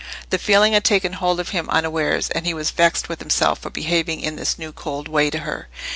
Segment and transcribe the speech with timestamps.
[0.31, 3.69] The feeling had taken hold of him unawares, and he was vexed with himself for
[3.69, 5.67] behaving in this new cold way to her.